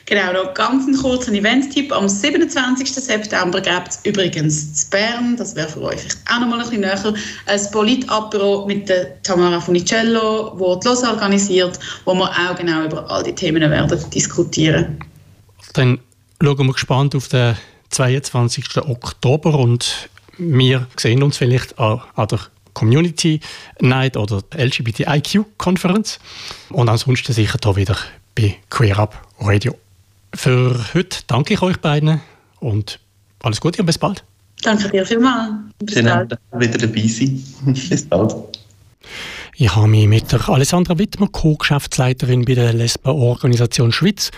Genau, 0.06 0.32
noch 0.32 0.54
ganz 0.54 0.86
einen 0.86 0.96
kurzen 0.96 1.34
Event-Tipp. 1.34 1.92
Am 1.92 2.08
27. 2.08 2.90
September 2.90 3.60
gibt 3.60 3.88
es 3.88 4.00
übrigens 4.04 4.72
zu 4.72 4.88
Bern, 4.88 5.36
das 5.36 5.54
wäre 5.56 5.68
für 5.68 5.82
euch 5.82 6.00
auch 6.32 6.40
noch 6.40 6.46
mal 6.46 6.54
ein 6.54 6.60
bisschen 6.60 6.80
näher, 6.80 7.14
ein 7.44 7.60
Polit-Apero 7.70 8.64
mit 8.66 8.88
der 8.88 9.22
Tamara 9.22 9.60
Funicello, 9.60 10.54
wo 10.56 10.76
die 10.76 10.88
Los 10.88 11.02
organisiert, 11.02 11.78
wo 12.06 12.14
wir 12.14 12.30
auch 12.30 12.56
genau 12.56 12.86
über 12.86 13.10
all 13.10 13.22
die 13.24 13.34
Themen 13.34 13.70
werden 13.70 14.10
diskutieren. 14.10 15.00
Dann 15.74 15.98
schauen 16.42 16.66
wir 16.66 16.72
gespannt 16.72 17.14
auf 17.14 17.28
den 17.28 17.56
22. 17.90 18.78
Oktober 18.78 19.58
und 19.58 20.08
wir 20.38 20.86
sehen 20.96 21.22
uns 21.22 21.36
vielleicht 21.36 21.78
an, 21.78 22.00
an 22.14 22.28
der 22.28 22.40
Community 22.74 23.40
Night 23.80 24.16
oder 24.16 24.42
LGBTIQ-Konferenz. 24.54 26.18
Und 26.70 26.88
ansonsten 26.88 27.32
sicher 27.32 27.58
hier 27.62 27.76
wieder 27.76 27.96
bei 28.34 28.56
Queer 28.70 28.98
Up 28.98 29.26
Radio. 29.40 29.76
Für 30.34 30.84
heute 30.94 31.18
danke 31.26 31.54
ich 31.54 31.62
euch 31.62 31.78
beiden 31.78 32.20
und 32.60 32.98
alles 33.42 33.60
Gute 33.60 33.80
und 33.80 33.86
bis 33.86 33.98
bald. 33.98 34.24
Danke 34.62 34.90
dir 34.90 35.06
vielmals. 35.06 35.52
Bis 35.78 35.94
Schön, 35.94 36.06
bald. 36.06 36.38
wieder 36.52 36.78
dabei 36.78 37.06
sein. 37.06 37.42
bis 37.66 38.08
bald. 38.08 38.34
Ich 39.56 39.76
habe 39.76 39.86
mich 39.86 40.08
mit 40.08 40.32
der 40.32 40.48
Alessandra 40.48 40.98
Wittmer, 40.98 41.28
Co-Geschäftsleiterin 41.28 42.44
bei 42.44 42.54
der 42.54 42.72
Lesben-Organisation 42.72 43.92
Schweiz, 43.92 44.32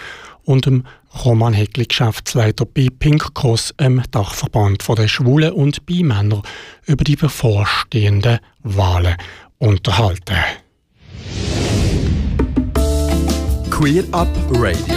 und 0.46 0.64
dem 0.64 0.84
Roman 1.24 1.52
Heckli, 1.52 1.84
Geschäftsleiter 1.84 2.64
bei 2.64 2.88
Pink 2.98 3.34
Cross, 3.34 3.74
dem 3.78 4.02
Dachverband 4.10 4.82
der 4.96 5.08
Schwulen 5.08 5.52
und 5.52 5.84
Bi-Männer, 5.84 6.42
über 6.86 7.04
die 7.04 7.16
bevorstehenden 7.16 8.38
Wahlen 8.62 9.16
unterhalten. 9.58 10.36
Queer 13.70 14.04
Up 14.12 14.28
Radio. 14.52 14.96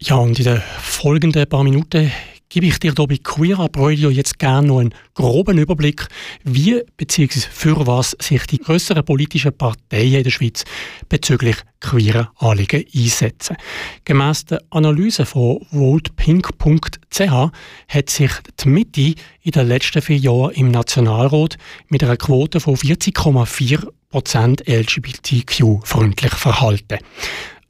Ja, 0.00 0.16
und 0.16 0.38
in 0.38 0.44
den 0.44 0.62
folgenden 0.80 1.48
paar 1.48 1.64
Minuten 1.64 2.10
gebe 2.48 2.66
ich 2.66 2.78
dir 2.78 2.92
hier 2.96 3.06
bei 3.06 3.18
Queer 3.22 3.58
Up 3.58 3.76
Radio 3.76 4.10
jetzt 4.10 4.38
gerne 4.38 4.68
noch 4.68 4.78
einen 4.78 4.94
groben 5.14 5.58
Überblick, 5.58 6.06
wie 6.44 6.82
bzw. 6.96 7.40
für 7.50 7.86
was 7.86 8.16
sich 8.20 8.46
die 8.46 8.58
größeren 8.58 9.04
politischen 9.04 9.56
Parteien 9.56 10.14
in 10.14 10.24
der 10.24 10.30
Schweiz 10.30 10.64
bezüglich 11.08 11.56
queerer 11.80 12.32
Anliegen 12.38 12.84
einsetzen. 12.94 13.56
Gemäss 14.04 14.46
der 14.46 14.62
Analyse 14.70 15.26
von 15.26 15.60
votepink.ch 15.70 17.52
hat 17.88 18.10
sich 18.10 18.30
die 18.60 18.68
Mitte 18.68 19.14
in 19.42 19.50
den 19.52 19.68
letzten 19.68 20.02
vier 20.02 20.18
Jahren 20.18 20.52
im 20.52 20.70
Nationalrat 20.70 21.58
mit 21.88 22.02
einer 22.02 22.16
Quote 22.16 22.60
von 22.60 22.76
40,4 22.76 23.86
Prozent 24.10 24.66
LGBTQ-freundlich 24.66 26.32
verhalten. 26.32 26.98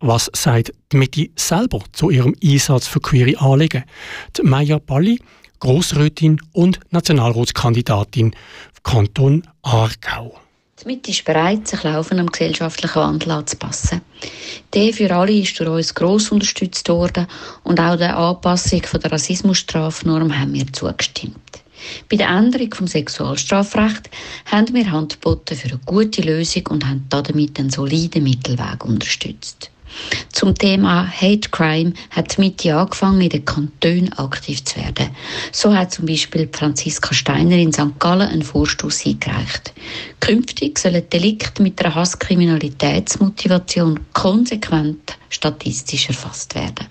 Was 0.00 0.30
sagt 0.32 0.72
die 0.92 0.96
Mitte 0.96 1.28
selber 1.34 1.80
zu 1.92 2.10
ihrem 2.10 2.32
Einsatz 2.42 2.86
für 2.86 3.00
queere 3.00 3.40
Anliegen? 3.40 3.82
Die 4.36 4.42
Maya 4.42 4.78
Balli, 4.78 5.20
Grossrätin 5.58 6.40
und 6.52 6.78
Nationalratskandidatin 6.90 8.32
Kanton 8.84 9.42
Aargau. 9.62 10.38
Die 10.80 10.86
Mitte 10.86 11.10
ist 11.10 11.24
bereit, 11.24 11.66
sich 11.66 11.82
laufendem 11.82 12.28
gesellschaftlichen 12.28 12.94
Wandel 12.94 13.32
anzupassen. 13.32 14.02
Der 14.72 14.92
für 14.92 15.12
alle 15.12 15.32
ist 15.32 15.58
durch 15.58 15.68
uns 15.68 15.92
gross 15.92 16.30
unterstützt 16.30 16.88
worden 16.88 17.26
und 17.64 17.80
auch 17.80 17.96
der 17.96 18.16
Anpassung 18.16 18.82
der 19.02 19.10
Rassismusstrafnorm 19.10 20.38
haben 20.38 20.54
wir 20.54 20.72
zugestimmt. 20.72 21.34
Bei 22.08 22.16
der 22.16 22.28
Änderung 22.28 22.70
des 22.70 22.92
Sexualstrafrechts 22.92 24.10
haben 24.46 24.72
wir 24.72 24.92
Handboten 24.92 25.56
für 25.56 25.70
eine 25.70 25.80
gute 25.84 26.22
Lösung 26.22 26.68
und 26.68 26.86
haben 26.86 27.04
damit 27.08 27.58
einen 27.58 27.70
soliden 27.70 28.22
Mittelweg 28.22 28.84
unterstützt. 28.84 29.72
Zum 30.32 30.54
Thema 30.54 31.06
Hate 31.06 31.50
Crime 31.50 31.92
hat 32.10 32.36
die 32.36 32.42
Mitte 32.42 32.76
angefangen, 32.76 33.20
in 33.20 33.30
den 33.30 33.44
Kantonen 33.44 34.12
aktiv 34.14 34.64
zu 34.64 34.76
werden. 34.76 35.10
So 35.52 35.74
hat 35.74 35.92
zum 35.92 36.06
Beispiel 36.06 36.48
Franziska 36.52 37.14
Steiner 37.14 37.56
in 37.56 37.72
St. 37.72 37.98
Gallen 37.98 38.28
einen 38.28 38.42
Vorstoß 38.42 39.06
eingereicht. 39.06 39.72
Künftig 40.20 40.78
sollen 40.78 41.08
Delikte 41.10 41.62
mit 41.62 41.84
einer 41.84 41.94
Hasskriminalitätsmotivation 41.94 44.00
konsequent 44.12 45.16
statistisch 45.28 46.08
erfasst 46.08 46.54
werden. 46.54 46.86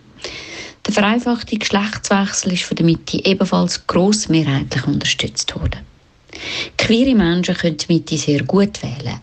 Der 0.86 0.94
vereinfachte 0.94 1.58
Geschlechtswechsel 1.58 2.54
ist 2.54 2.64
von 2.64 2.78
der 2.78 2.86
Mitte 2.86 3.26
ebenfalls 3.26 3.86
grossmehrheitlich 3.88 4.88
unterstützt 4.88 5.54
worden. 5.56 5.82
Queere 6.78 7.16
Menschen 7.16 7.56
können 7.56 7.78
die 7.78 7.94
Mitte 7.94 8.18
sehr 8.18 8.44
gut 8.44 8.82
wählen. 8.84 9.20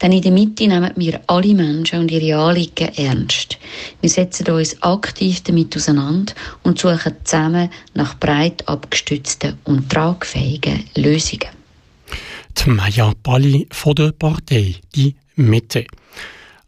Denn 0.00 0.12
in 0.12 0.22
der 0.22 0.32
Mitte 0.32 0.66
nehmen 0.66 0.92
wir 0.96 1.20
alle 1.26 1.54
Menschen 1.54 2.00
und 2.00 2.10
ihre 2.10 2.38
Anliegen 2.38 2.88
ernst. 2.96 3.58
Wir 4.00 4.10
setzen 4.10 4.48
uns 4.48 4.80
aktiv 4.82 5.42
damit 5.42 5.76
auseinander 5.76 6.34
und 6.62 6.78
suchen 6.78 7.14
zusammen 7.24 7.70
nach 7.94 8.18
breit 8.18 8.66
abgestützten 8.68 9.58
und 9.64 9.90
tragfähigen 9.90 10.84
Lösungen. 10.96 11.48
Die 12.56 12.70
Maya 12.70 13.12
Balli 13.22 13.66
von 13.70 13.94
der 13.94 14.12
Partei 14.12 14.76
Die 14.94 15.14
Mitte. 15.36 15.86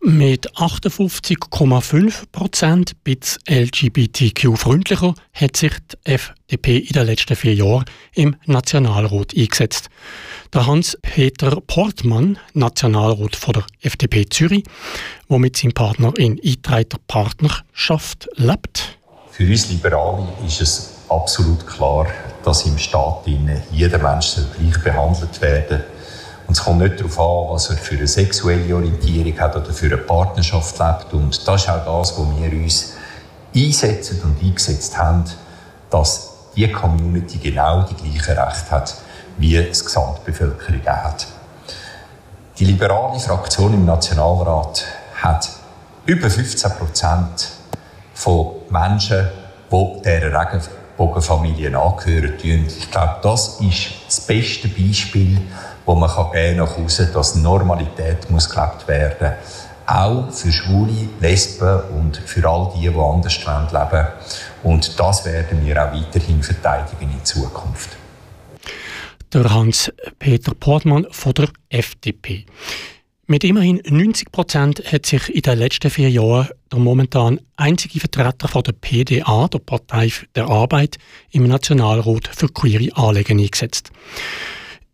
Mit 0.08 0.48
58,5 0.52 2.30
Prozent 2.30 3.02
bits 3.02 3.40
LGBTQ-freundlicher 3.48 5.14
hat 5.32 5.56
sich 5.56 5.72
die 5.80 6.12
FDP 6.12 6.78
in 6.78 6.92
den 6.92 7.06
letzten 7.06 7.34
vier 7.34 7.54
Jahren 7.54 7.86
im 8.14 8.36
Nationalrat 8.44 9.34
eingesetzt. 9.36 9.88
Der 10.54 10.64
Hans-Peter 10.64 11.60
Portmann, 11.60 12.38
Nationalrat 12.54 13.34
von 13.34 13.54
der 13.54 13.64
FDP 13.82 14.26
Zürich, 14.26 14.62
der 15.28 15.38
mit 15.40 15.56
seinem 15.56 15.72
Partner 15.72 16.12
in 16.16 16.34
eingetragener 16.34 17.00
Partnerschaft 17.08 18.28
lebt. 18.36 18.96
Für 19.32 19.44
uns 19.44 19.68
Liberale 19.70 20.28
ist 20.46 20.60
es 20.60 20.98
absolut 21.08 21.66
klar, 21.66 22.06
dass 22.44 22.64
im 22.64 22.78
Staat 22.78 23.26
jeder 23.72 23.98
Mensch 23.98 24.36
gleich 24.36 24.84
behandelt 24.84 25.40
werden 25.42 25.78
soll 25.80 25.95
es 26.56 26.64
kommt 26.64 26.78
nicht 26.78 26.98
darauf 26.98 27.20
an, 27.20 27.54
was 27.54 27.68
er 27.68 27.76
für 27.76 27.96
eine 27.96 28.06
sexuelle 28.06 28.74
Orientierung 28.74 29.38
hat 29.38 29.56
oder 29.56 29.72
für 29.72 29.86
eine 29.86 29.98
Partnerschaft 29.98 30.78
lebt. 30.78 31.12
Und 31.12 31.46
das 31.46 31.62
ist 31.62 31.68
auch 31.68 32.00
das, 32.00 32.16
wo 32.16 32.26
wir 32.40 32.50
uns 32.50 32.94
einsetzen 33.54 34.22
und 34.22 34.42
eingesetzt 34.42 34.96
haben, 34.96 35.24
dass 35.90 36.32
die 36.56 36.70
Community 36.72 37.36
genau 37.38 37.82
die 37.82 37.94
gleichen 37.94 38.38
Rechte 38.38 38.70
hat, 38.70 38.94
wie 39.36 39.50
die 39.50 39.68
Gesamtbevölkerung 39.68 40.80
hat. 40.86 41.26
Die 42.58 42.64
liberale 42.64 43.20
Fraktion 43.20 43.74
im 43.74 43.84
Nationalrat 43.84 44.86
hat 45.20 45.50
über 46.06 46.30
15 46.30 46.70
Prozent 46.72 47.48
von 48.14 48.52
Menschen, 48.70 49.28
die 49.70 50.02
dieser 50.02 50.40
Regenbogenfamilie 50.40 51.78
angehören. 51.78 52.32
Ich 52.66 52.90
glaube, 52.90 53.16
das 53.22 53.60
ist 53.60 53.90
das 54.06 54.20
beste 54.20 54.68
Beispiel, 54.68 55.38
wo 55.86 55.94
man 55.94 56.10
kann 56.10 56.32
gehen 56.32 56.58
nach 56.58 56.76
außen, 56.76 57.12
dass 57.14 57.36
Normalität 57.36 58.28
muss 58.28 58.50
gelebt 58.50 58.86
werden, 58.88 59.32
auch 59.86 60.30
für 60.30 60.50
Schwule, 60.50 61.08
Lesben 61.20 61.80
und 61.96 62.16
für 62.16 62.46
all 62.48 62.72
die, 62.76 62.88
die 62.88 62.98
anders 62.98 63.38
leben 63.38 64.06
Und 64.64 64.98
das 64.98 65.24
werden 65.24 65.64
wir 65.64 65.82
auch 65.82 65.92
weiterhin 65.94 66.42
verteidigen 66.42 67.12
in 67.12 67.24
Zukunft. 67.24 67.90
Der 69.32 69.52
Hans-Peter 69.52 70.54
Portmann 70.54 71.06
von 71.10 71.34
der 71.34 71.48
FDP. 71.68 72.46
Mit 73.28 73.42
immerhin 73.42 73.82
90 73.88 74.30
Prozent 74.30 74.92
hat 74.92 75.06
sich 75.06 75.34
in 75.34 75.42
den 75.42 75.58
letzten 75.58 75.90
vier 75.90 76.10
Jahren 76.10 76.48
der 76.70 76.78
momentan 76.78 77.40
einzige 77.56 77.98
Vertreter 77.98 78.46
von 78.46 78.62
der 78.62 78.72
PDA, 78.72 79.48
der 79.48 79.58
Partei 79.58 80.12
der 80.36 80.46
Arbeit, 80.46 80.98
im 81.32 81.48
Nationalrat 81.48 82.28
für 82.28 82.48
queere 82.48 82.96
Anliegen 82.96 83.40
eingesetzt. 83.40 83.90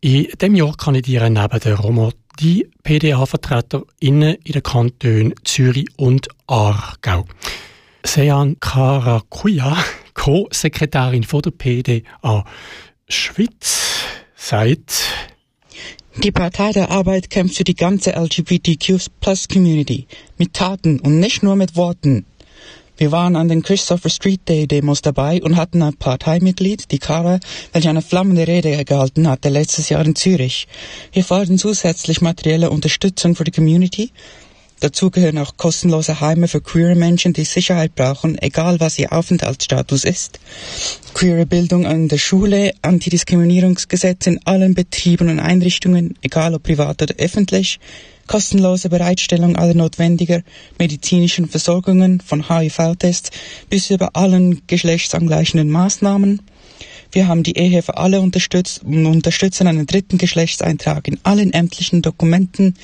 In 0.04 0.24
diesem 0.24 0.56
Jahr 0.56 0.76
kandidieren 0.76 1.34
neben 1.34 1.60
der 1.60 1.78
Roma 1.78 2.10
die 2.40 2.68
PDA-VertreterInnen 2.82 4.34
in 4.42 4.52
den 4.52 4.62
Kantonen 4.64 5.34
Zürich 5.44 5.86
und 5.96 6.26
Aargau. 6.48 7.24
Sean 8.04 8.58
Karakuya, 8.58 9.76
Co-Sekretärin 10.14 11.22
der 11.22 11.50
PDA 11.52 12.44
Schweiz, 13.06 14.02
sagt, 14.34 15.04
die 16.16 16.32
Partei 16.32 16.72
der 16.72 16.90
Arbeit 16.90 17.30
kämpft 17.30 17.58
für 17.58 17.64
die 17.64 17.76
ganze 17.76 18.10
LGBTQ-Plus-Community 18.10 20.08
mit 20.36 20.52
Taten 20.52 20.98
und 20.98 21.20
nicht 21.20 21.44
nur 21.44 21.54
mit 21.54 21.76
Worten. 21.76 22.26
Wir 22.96 23.10
waren 23.10 23.36
an 23.36 23.48
den 23.48 23.62
Christopher 23.62 24.10
Street 24.10 24.48
Day 24.48 24.66
Demos 24.66 25.00
dabei 25.02 25.42
und 25.42 25.56
hatten 25.56 25.82
ein 25.82 25.96
Parteimitglied, 25.96 26.90
die 26.90 26.98
Kara, 26.98 27.40
welche 27.72 27.88
eine 27.88 28.02
flammende 28.02 28.46
Rede 28.46 28.84
gehalten 28.84 29.28
hatte 29.28 29.48
letztes 29.48 29.88
Jahr 29.88 30.04
in 30.04 30.14
Zürich. 30.14 30.68
Wir 31.12 31.24
fordern 31.24 31.58
zusätzlich 31.58 32.20
materielle 32.20 32.70
Unterstützung 32.70 33.34
für 33.34 33.44
die 33.44 33.50
Community. 33.50 34.12
Dazu 34.82 35.10
gehören 35.10 35.38
auch 35.38 35.56
kostenlose 35.56 36.20
Heime 36.20 36.48
für 36.48 36.60
queere 36.60 36.96
Menschen, 36.96 37.32
die 37.32 37.44
Sicherheit 37.44 37.94
brauchen, 37.94 38.36
egal 38.42 38.80
was 38.80 38.98
ihr 38.98 39.12
Aufenthaltsstatus 39.12 40.04
ist. 40.04 40.40
Queere 41.14 41.46
Bildung 41.46 41.86
an 41.86 42.08
der 42.08 42.18
Schule, 42.18 42.72
Antidiskriminierungsgesetz 42.82 44.26
in 44.26 44.44
allen 44.44 44.74
Betrieben 44.74 45.28
und 45.28 45.38
Einrichtungen, 45.38 46.18
egal 46.20 46.54
ob 46.54 46.64
privat 46.64 47.00
oder 47.00 47.14
öffentlich, 47.16 47.78
kostenlose 48.26 48.88
Bereitstellung 48.88 49.56
aller 49.56 49.74
notwendiger 49.74 50.42
medizinischen 50.78 51.48
Versorgungen 51.48 52.20
von 52.20 52.48
HIV-Tests 52.48 53.30
bis 53.68 53.90
über 53.90 54.10
allen 54.14 54.62
geschlechtsangleichenden 54.66 55.70
Maßnahmen. 55.70 56.42
Wir 57.12 57.28
haben 57.28 57.42
die 57.42 57.58
Ehe 57.58 57.82
für 57.82 57.98
alle 57.98 58.20
unterstützt 58.20 58.82
und 58.84 59.04
unterstützen 59.04 59.66
einen 59.66 59.86
dritten 59.86 60.16
Geschlechtseintrag 60.16 61.08
in 61.08 61.18
allen 61.24 61.52
ämtlichen 61.52 62.00
Dokumenten. 62.00 62.74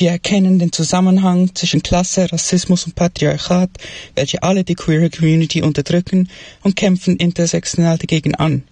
Wir 0.00 0.12
erkennen 0.12 0.58
den 0.58 0.72
Zusammenhang 0.72 1.54
zwischen 1.54 1.82
Klasse, 1.82 2.32
Rassismus 2.32 2.86
und 2.86 2.94
Patriarchat, 2.94 3.68
welche 4.14 4.42
alle 4.42 4.64
die 4.64 4.74
queer 4.74 5.10
Community 5.10 5.60
unterdrücken 5.60 6.30
und 6.62 6.74
kämpfen 6.74 7.18
intersektional 7.18 7.98
dagegen 7.98 8.34
an. 8.34 8.62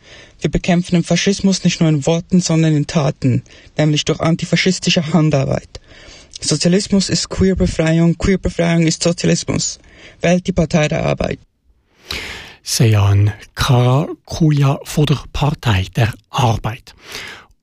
Wir 0.41 0.51
bekämpfen 0.51 0.95
den 0.95 1.05
Faschismus 1.05 1.65
nicht 1.65 1.81
nur 1.81 1.91
in 1.91 2.07
Worten, 2.07 2.41
sondern 2.41 2.75
in 2.75 2.87
Taten, 2.87 3.43
nämlich 3.77 4.07
durch 4.07 4.21
antifaschistische 4.21 5.13
Handarbeit. 5.13 5.69
Sozialismus 6.41 7.11
ist 7.11 7.29
Queerbefreiung, 7.29 8.17
Queerbefreiung 8.17 8.87
ist 8.87 9.03
Sozialismus. 9.03 9.81
Wählt 10.23 10.47
die 10.47 10.53
Partei 10.53 10.89
der 10.89 11.05
Arbeit. 11.05 11.41
Sejan 12.63 13.35
Karakuya 13.55 14.81
von 14.83 15.05
der 15.05 15.19
Partei 15.35 15.89
der 15.95 16.11
Arbeit. 16.31 16.95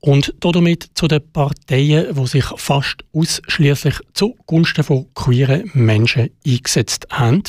Und 0.06 0.32
damit 0.38 0.90
zu 0.94 1.08
den 1.08 1.32
Parteien, 1.32 2.14
die 2.14 2.26
sich 2.28 2.44
fast 2.44 2.98
ausschließlich 3.12 3.96
zugunsten 4.14 4.84
von 4.84 5.12
queeren 5.14 5.68
Menschen 5.74 6.30
eingesetzt 6.46 7.08
haben. 7.10 7.42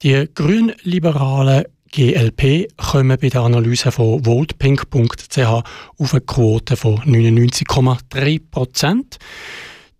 Die 0.00 0.28
grünliberalen 0.32 1.64
GLP 1.90 2.68
kommen 2.76 3.18
bei 3.20 3.28
der 3.28 3.40
Analyse 3.40 3.90
von 3.90 4.24
votepink.ch 4.24 5.38
auf 5.38 6.14
eine 6.14 6.20
Quote 6.20 6.76
von 6.76 7.00
99,3 7.00 8.40
Prozent. 8.52 9.18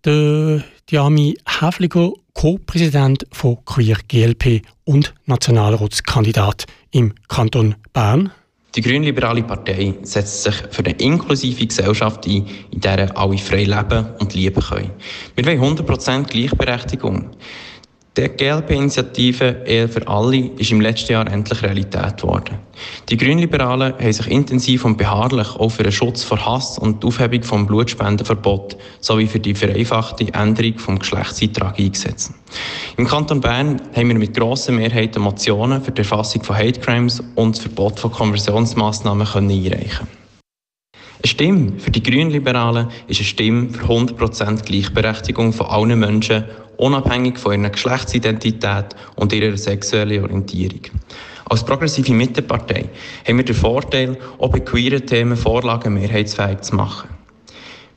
Der 0.04 0.62
Diami 0.88 1.38
Häfliger, 1.44 2.12
Co-Präsident 2.34 3.26
von 3.32 3.64
Queer 3.64 3.96
GLP 4.06 4.62
und 4.84 5.12
Nationalratskandidat 5.26 6.66
im 6.92 7.14
Kanton 7.26 7.74
Bern. 7.92 8.30
Die 8.78 8.82
Grünliberale 8.82 9.42
Partei 9.42 9.92
setzt 10.02 10.44
sich 10.44 10.54
für 10.70 10.84
eine 10.84 10.94
inklusive 10.98 11.66
Gesellschaft 11.66 12.24
ein, 12.28 12.46
in 12.70 12.80
der 12.80 13.18
alle 13.18 13.36
frei 13.36 13.64
leben 13.64 14.06
und 14.20 14.34
lieben 14.34 14.62
können. 14.62 14.92
Wir 15.34 15.46
wollen 15.46 15.78
100% 15.78 16.22
Gleichberechtigung. 16.28 17.28
Die 18.18 18.28
GLP-Initiative 18.28 19.62
«Ehe 19.64 19.86
für 19.86 20.08
alle» 20.08 20.50
ist 20.58 20.72
im 20.72 20.80
letzten 20.80 21.12
Jahr 21.12 21.30
endlich 21.30 21.62
Realität 21.62 22.16
geworden. 22.16 22.58
Die 23.08 23.16
Grünliberalen 23.16 23.94
haben 23.94 24.12
sich 24.12 24.26
intensiv 24.26 24.84
und 24.84 24.98
beharrlich 24.98 25.48
auch 25.54 25.68
für 25.68 25.84
den 25.84 25.92
Schutz 25.92 26.24
vor 26.24 26.44
Hass 26.44 26.80
und 26.80 27.00
die 27.00 27.06
Aufhebung 27.06 27.44
vom 27.44 27.68
Blutspendenverbot 27.68 28.76
sowie 28.98 29.28
für 29.28 29.38
die 29.38 29.54
vereinfachte 29.54 30.34
Änderung 30.34 30.80
vom 30.80 30.98
Geschlechtseintrag 30.98 31.78
eingesetzt. 31.78 32.32
Im 32.96 33.06
Kanton 33.06 33.40
Bern 33.40 33.80
haben 33.94 34.08
wir 34.08 34.18
mit 34.18 34.36
grosser 34.36 34.72
Mehrheit 34.72 35.16
Motionen 35.16 35.80
für 35.80 35.92
die 35.92 36.00
Erfassung 36.00 36.42
von 36.42 36.56
Hate 36.56 36.80
Crimes 36.80 37.22
und 37.36 37.54
das 37.54 37.62
Verbot 37.62 38.00
von 38.00 38.10
Konversionsmaßnahmen 38.10 39.28
einreichen 39.28 40.17
eine 41.20 41.28
Stimme 41.28 41.72
für 41.78 41.90
die 41.90 42.02
Grünliberalen 42.02 42.88
ist 43.08 43.18
eine 43.18 43.26
Stimme 43.26 43.70
für 43.70 43.84
100% 43.86 44.64
Gleichberechtigung 44.64 45.52
von 45.52 45.66
allen 45.66 45.98
Menschen 45.98 46.44
unabhängig 46.76 47.38
von 47.38 47.60
ihrer 47.60 47.70
Geschlechtsidentität 47.70 48.94
und 49.16 49.32
ihrer 49.32 49.56
sexuellen 49.56 50.22
Orientierung. 50.22 50.80
Als 51.46 51.64
progressive 51.64 52.12
Mittepartei 52.12 52.84
haben 53.26 53.38
wir 53.38 53.44
den 53.44 53.54
Vorteil, 53.54 54.16
auch 54.38 54.50
bei 54.50 54.60
queeren 54.60 55.04
Themen 55.06 55.36
Vorlagen 55.36 55.94
mehrheitsfähig 55.94 56.60
zu 56.60 56.76
machen. 56.76 57.08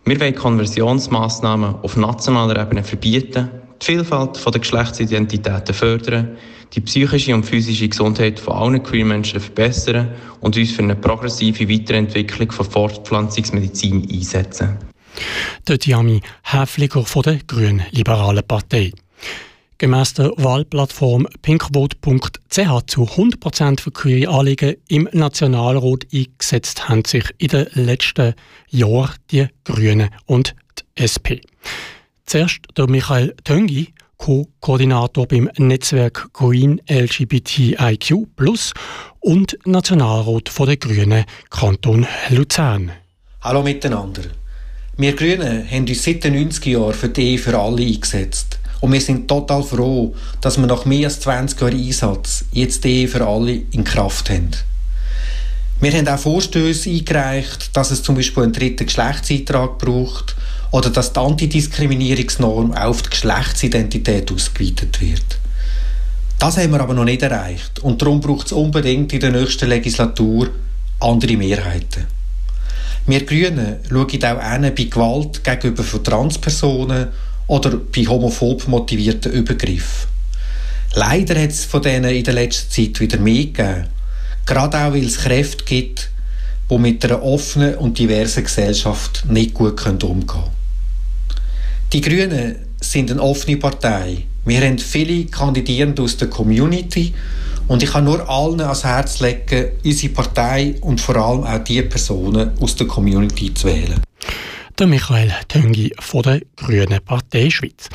Wir 0.05 0.19
wollen 0.19 0.33
Konversionsmaßnahmen 0.33 1.75
auf 1.83 1.97
nationaler 1.97 2.59
Ebene 2.59 2.83
verbieten, 2.83 3.49
die 3.81 3.85
Vielfalt 3.85 4.45
der 4.45 4.61
Geschlechtsidentitäten 4.61 5.73
fördern, 5.73 6.37
die 6.73 6.81
psychische 6.81 7.33
und 7.33 7.45
physische 7.45 7.89
Gesundheit 7.89 8.39
von 8.39 8.53
allen 8.53 8.83
queer 8.83 9.05
Menschen 9.05 9.39
verbessern 9.39 10.09
und 10.39 10.55
uns 10.55 10.71
für 10.71 10.83
eine 10.83 10.95
progressive 10.95 11.67
Weiterentwicklung 11.67 12.51
von 12.51 12.69
Fortpflanzungsmedizin 12.69 14.07
einsetzen 14.09 14.77
der 15.67 15.77
Diami 15.77 16.21
Häfliger 16.43 17.05
von 17.05 17.23
der 17.23 17.39
Grünen 17.47 17.83
Liberalen 17.91 18.45
Partei. 18.47 18.91
Gemäss 19.77 20.13
der 20.13 20.31
Wahlplattform 20.37 21.27
pinkvote.ch 21.41 22.85
zu 22.87 23.03
100% 23.03 23.79
für 23.79 23.91
queere 23.91 24.31
Anliegen 24.31 24.75
im 24.87 25.09
Nationalrat 25.11 26.05
eingesetzt 26.13 26.87
haben 26.87 27.03
sich 27.05 27.25
in 27.39 27.47
den 27.47 27.67
letzten 27.73 28.35
Jahren 28.69 29.15
die 29.31 29.47
Grünen 29.63 30.09
und 30.25 30.55
die 30.97 31.01
SP. 31.01 31.41
Zuerst 32.31 32.61
der 32.77 32.87
Michael 32.87 33.35
Töngi, 33.43 33.89
Co-Koordinator 34.15 35.27
beim 35.27 35.49
Netzwerk 35.57 36.29
Green 36.31 36.79
LGBTIQ 36.89 38.25
und 39.19 39.57
Nationalrat 39.65 40.47
von 40.47 40.65
der 40.65 40.77
Grünen 40.77 41.25
Kanton 41.49 42.07
Luzern. 42.29 42.93
Hallo 43.41 43.61
miteinander. 43.61 44.21
Wir 44.95 45.13
Grünen 45.13 45.69
haben 45.69 45.85
uns 45.85 46.05
seit 46.05 46.23
den 46.23 46.49
90er 46.49 46.69
Jahren 46.69 46.93
für 46.93 47.09
die 47.09 47.31
Ehe 47.31 47.37
für 47.37 47.59
alle 47.59 47.85
eingesetzt. 47.85 48.59
Und 48.79 48.93
wir 48.93 49.01
sind 49.01 49.27
total 49.27 49.61
froh, 49.61 50.15
dass 50.39 50.57
wir 50.57 50.67
nach 50.67 50.85
mehr 50.85 51.07
als 51.07 51.19
20 51.19 51.59
Jahren 51.59 51.77
Einsatz 51.77 52.45
jetzt 52.53 52.85
die 52.85 53.01
Ehe 53.01 53.07
für 53.09 53.27
alle 53.27 53.55
in 53.71 53.83
Kraft 53.83 54.29
haben. 54.29 54.51
Wir 55.81 55.91
haben 55.91 56.07
auch 56.07 56.17
Vorstöße 56.17 56.91
eingereicht, 56.91 57.75
dass 57.75 57.91
es 57.91 58.03
zum 58.03 58.15
Beispiel 58.15 58.43
einen 58.43 58.53
dritten 58.53 58.85
Geschlechtseintrag 58.85 59.79
braucht 59.79 60.37
oder 60.71 60.89
dass 60.89 61.13
die 61.13 61.19
Antidiskriminierungsnorm 61.19 62.73
auf 62.73 63.01
die 63.01 63.09
Geschlechtsidentität 63.09 64.31
ausgeweitet 64.31 65.01
wird. 65.01 65.39
Das 66.39 66.57
haben 66.57 66.71
wir 66.71 66.81
aber 66.81 66.93
noch 66.93 67.05
nicht 67.05 67.21
erreicht 67.21 67.79
und 67.79 68.01
darum 68.01 68.19
braucht 68.19 68.47
es 68.47 68.53
unbedingt 68.53 69.13
in 69.13 69.19
der 69.19 69.31
nächsten 69.31 69.69
Legislatur 69.69 70.49
andere 70.99 71.37
Mehrheiten. 71.37 72.07
Wir 73.05 73.25
Grünen 73.25 73.77
schauen 73.89 74.23
auch 74.23 74.41
an 74.41 74.61
bei 74.61 74.83
Gewalt 74.83 75.43
gegenüber 75.43 75.83
von 75.83 76.03
Transpersonen 76.03 77.07
oder 77.47 77.71
bei 77.77 78.05
homophob 78.05 78.67
motivierten 78.67 79.31
Übergriffen. 79.31 80.09
Leider 80.93 81.41
hat 81.41 81.49
es 81.49 81.65
von 81.65 81.81
denen 81.81 82.11
in 82.11 82.23
der 82.23 82.33
letzten 82.33 82.71
Zeit 82.71 82.99
wieder 82.99 83.17
mehr 83.17 83.45
gegeben. 83.45 83.87
Gerade 84.45 84.77
auch, 84.77 84.93
weil 84.93 85.05
es 85.05 85.17
Kräfte 85.17 85.63
gibt, 85.63 86.09
die 86.69 86.77
mit 86.77 87.03
einer 87.03 87.23
offenen 87.23 87.75
und 87.75 87.97
diversen 87.97 88.43
Gesellschaft 88.43 89.25
nicht 89.27 89.53
gut 89.53 89.85
umgehen 89.85 90.27
können. 90.27 90.60
Die 91.93 91.99
Grünen 91.99 92.55
sind 92.79 93.11
eine 93.11 93.21
offene 93.21 93.57
Partei. 93.57 94.23
Wir 94.45 94.61
haben 94.61 94.79
viele 94.79 95.25
Kandidierende 95.25 96.01
aus 96.01 96.15
der 96.15 96.29
Community 96.29 97.13
und 97.67 97.83
ich 97.83 97.91
kann 97.91 98.05
nur 98.05 98.29
allen 98.29 98.61
ans 98.61 98.85
Herz 98.85 99.19
legen, 99.19 99.71
unsere 99.83 100.13
Partei 100.13 100.75
und 100.79 101.01
vor 101.01 101.17
allem 101.17 101.43
auch 101.43 101.61
die 101.65 101.81
Personen 101.81 102.51
aus 102.61 102.77
der 102.77 102.87
Community 102.87 103.53
zu 103.53 103.67
wählen. 103.67 103.99
Der 104.79 104.87
Michael 104.87 105.33
Töngi 105.49 105.91
von 105.99 106.21
der 106.23 106.39
Grünen 106.55 107.01
Partei 107.03 107.49
Schweiz. 107.49 107.89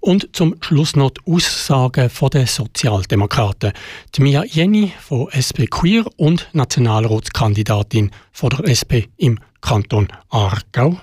Und 0.00 0.30
zum 0.32 0.56
Schluss 0.62 0.96
noch 0.96 1.10
die 1.10 1.30
Aussagen 1.30 2.10
der 2.32 2.46
Sozialdemokraten. 2.46 3.72
Die 4.14 4.22
Mia 4.22 4.44
Jenny 4.44 4.92
von 4.98 5.28
SP 5.28 5.68
Queer 5.68 6.06
und 6.16 6.48
Nationalratskandidatin 6.54 8.10
von 8.32 8.48
der 8.48 8.66
SP 8.72 9.12
im 9.18 9.38
Kanton 9.60 10.08
Aargau. 10.30 10.96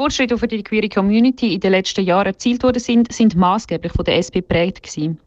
Fortschritte, 0.00 0.34
die 0.34 0.40
für 0.40 0.48
die 0.48 0.62
queere 0.62 0.88
Community 0.88 1.52
in 1.52 1.60
den 1.60 1.72
letzten 1.72 2.02
Jahren 2.06 2.28
erzielt 2.28 2.62
worden 2.62 2.80
sind, 2.80 3.12
sind 3.12 3.36
maßgeblich 3.36 3.92
von 3.92 4.06
der 4.06 4.16
SP 4.16 4.40
geprägt 4.40 4.82
gewesen. 4.82 5.20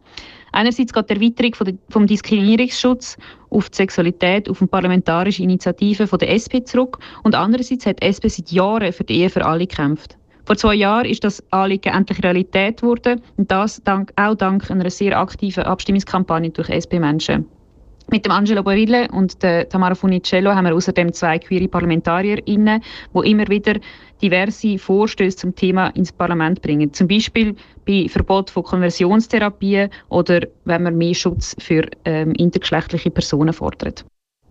Einerseits 0.51 0.91
geht 0.91 1.11
die 1.11 1.13
Erweiterung 1.13 1.77
vom 1.89 2.07
Diskriminierungsschutz 2.07 3.15
auf 3.51 3.69
die 3.69 3.75
Sexualität, 3.75 4.49
auf 4.49 4.61
eine 4.61 4.67
parlamentarische 4.67 5.43
Initiative 5.43 6.07
von 6.07 6.17
der 6.17 6.33
SP 6.33 6.65
zurück 6.65 6.97
und 7.21 7.35
andererseits 7.35 7.85
hat 7.85 8.01
die 8.01 8.07
SP 8.09 8.25
seit 8.29 8.51
Jahren 8.51 8.91
für 8.91 9.03
die 9.03 9.19
Ehe 9.19 9.29
für 9.29 9.45
alle 9.45 9.67
gekämpft. 9.67 10.17
Vor 10.45 10.57
zwei 10.57 10.73
Jahren 10.73 11.05
ist 11.05 11.23
das 11.23 11.43
Anliegen 11.51 11.93
endlich 11.93 12.23
Realität 12.23 12.81
geworden 12.81 13.21
und 13.37 13.51
das 13.51 13.79
dank, 13.83 14.11
auch 14.15 14.33
dank 14.33 14.71
einer 14.71 14.89
sehr 14.89 15.19
aktiven 15.19 15.65
Abstimmungskampagne 15.65 16.49
durch 16.49 16.69
SP-Menschen. 16.73 17.45
Mit 18.11 18.25
dem 18.25 18.31
Angelo 18.31 18.63
Barille 18.63 19.07
und 19.11 19.41
der 19.41 19.67
Tamara 19.67 19.95
Funicello 19.95 20.53
haben 20.53 20.65
wir 20.65 20.75
außerdem 20.75 21.13
zwei 21.13 21.39
queere 21.39 21.67
ParlamentarierInnen, 21.67 22.81
die 23.13 23.31
immer 23.31 23.47
wieder 23.47 23.75
diverse 24.21 24.77
Vorstöße 24.77 25.37
zum 25.37 25.55
Thema 25.55 25.87
ins 25.89 26.11
Parlament 26.11 26.61
bringen. 26.61 26.93
Zum 26.93 27.07
Beispiel 27.07 27.55
bei 27.85 28.07
Verbot 28.07 28.49
von 28.49 28.63
Konversionstherapien 28.63 29.89
oder 30.09 30.41
wenn 30.65 30.83
man 30.83 30.97
mehr 30.97 31.13
Schutz 31.13 31.55
für 31.59 31.89
ähm, 32.05 32.33
intergeschlechtliche 32.33 33.11
Personen 33.11 33.53
fordert. 33.53 34.05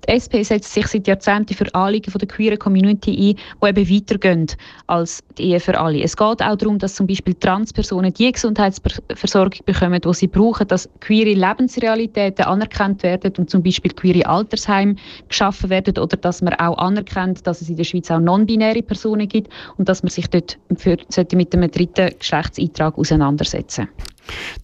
Die 0.09 0.15
SP 0.19 0.43
setzt 0.43 0.75
sich 0.75 0.87
seit 0.89 1.07
Jahrzehnten 1.07 1.55
für 1.55 1.73
Anliegen 1.75 2.13
der 2.13 2.27
queeren 2.27 2.59
Community 2.59 3.11
ein, 3.13 3.37
die 3.63 3.69
eben 3.69 3.91
weitergehen 3.91 4.47
als 4.89 5.23
die 5.39 5.45
Ehe 5.45 5.61
für 5.61 5.79
alle. 5.79 6.03
Es 6.03 6.17
geht 6.17 6.43
auch 6.43 6.57
darum, 6.57 6.79
dass 6.79 6.97
zum 6.97 7.07
Beispiel 7.07 7.35
Transpersonen 7.35 8.13
die 8.13 8.33
Gesundheitsversorgung 8.33 9.61
bekommen, 9.65 10.01
die 10.01 10.15
sie 10.15 10.27
brauchen, 10.27 10.67
dass 10.67 10.89
queere 11.01 11.35
Lebensrealitäten 11.35 12.45
anerkannt 12.45 13.05
werden 13.05 13.33
und 13.39 13.49
zum 13.49 13.63
Beispiel 13.63 13.93
queere 13.93 14.27
Altersheime 14.27 14.97
geschaffen 15.29 15.71
werden 15.71 15.97
oder 15.97 16.17
dass 16.17 16.43
man 16.43 16.55
auch 16.55 16.79
anerkennt, 16.79 17.47
dass 17.47 17.61
es 17.61 17.69
in 17.69 17.77
der 17.77 17.85
Schweiz 17.85 18.11
auch 18.11 18.19
non-binäre 18.19 18.83
Personen 18.83 19.29
gibt 19.29 19.53
und 19.77 19.89
dass 19.89 20.03
man 20.03 20.11
sich 20.11 20.27
dort 20.29 20.59
für, 20.77 20.97
mit 21.35 21.55
einem 21.55 21.71
dritten 21.71 22.11
Geschlechtseintrag 22.19 22.99
auseinandersetzen 22.99 23.89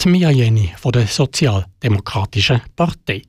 Die 0.01 0.09
Mia 0.09 0.31
Jenny 0.31 0.73
von 0.77 0.93
der 0.93 1.07
Sozialdemokratischen 1.07 2.61
Partei 2.75 3.23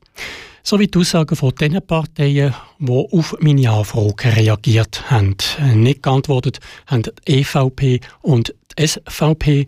sowie 0.69 0.88
die 0.88 0.99
Aussagen 0.99 1.36
von 1.36 1.55
den 1.55 1.82
Parteien, 1.82 2.53
die 2.77 2.91
auf 2.91 3.36
meine 3.39 3.71
Anfrage 3.71 4.36
reagiert 4.36 5.10
haben. 5.10 5.36
Nicht 5.73 6.03
geantwortet 6.03 6.60
haben 6.86 7.01
die 7.01 7.39
EVP 7.39 8.01
und 8.21 8.53
die 8.77 8.88
SVP, 8.88 9.65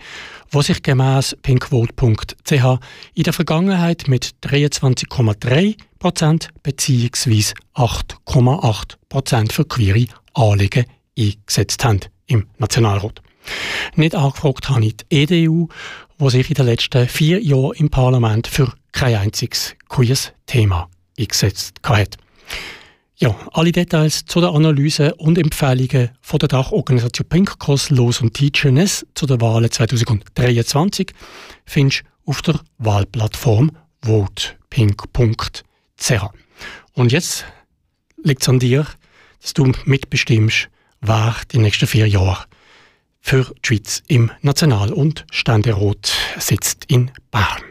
die 0.53 0.61
sich 0.61 0.83
gemäss 0.83 1.35
pinkvote.ch 1.41 2.79
in 3.15 3.23
der 3.23 3.33
Vergangenheit 3.33 4.07
mit 4.07 4.35
23,3% 4.43 6.49
bzw. 6.61 7.53
8,8% 7.73 9.51
für 9.51 9.65
queere 9.65 10.05
Anliegen 10.35 10.85
eingesetzt 11.17 11.83
haben 11.83 12.01
im 12.27 12.45
Nationalrat. 12.59 13.23
Nicht 13.95 14.13
angefragt 14.13 14.69
habe 14.69 14.85
ich 14.85 14.97
die 14.97 15.23
EDU, 15.23 15.67
die 16.19 16.29
sich 16.29 16.49
in 16.49 16.53
den 16.53 16.67
letzten 16.67 17.07
vier 17.07 17.41
Jahren 17.41 17.73
im 17.73 17.89
Parlament 17.89 18.45
für 18.45 18.71
kein 18.91 19.15
einziges 19.15 19.75
queers 19.89 20.33
Thema 20.45 20.89
eingesetzt 21.17 21.75
hat. 21.83 22.17
Ja, 23.15 23.35
alle 23.51 23.71
Details 23.71 24.25
zu 24.25 24.41
der 24.41 24.49
Analyse 24.49 25.13
und 25.15 25.37
Empfehlungen 25.37 26.09
von 26.21 26.39
der 26.39 26.49
Dachorganisation 26.49 27.29
Pink 27.29 27.59
Cross 27.59 27.91
Los 27.91 28.19
und 28.19 28.33
Teacherness 28.33 29.05
zu 29.13 29.27
der 29.27 29.39
Wahl 29.39 29.69
2023 29.69 31.11
findest 31.65 32.01
du 32.01 32.31
auf 32.31 32.41
der 32.41 32.59
Wahlplattform 32.79 33.71
votepink.ch. 34.03 35.63
Und 36.93 37.11
jetzt 37.11 37.45
liegt 38.23 38.41
es 38.41 38.49
an 38.49 38.57
dir, 38.57 38.87
dass 39.39 39.53
du 39.53 39.71
mitbestimmst, 39.85 40.69
wer 41.01 41.35
die 41.51 41.59
nächsten 41.59 41.85
vier 41.85 42.07
Jahre 42.07 42.45
für 43.19 43.53
die 43.63 43.67
Schweiz 43.67 44.01
im 44.07 44.31
National- 44.41 44.93
und 44.93 45.25
Ständerat 45.31 46.11
sitzt 46.39 46.85
in 46.87 47.11
Bern. 47.29 47.70